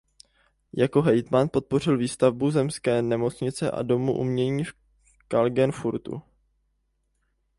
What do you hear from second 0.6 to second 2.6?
Jako hejtman podpořil výstavbu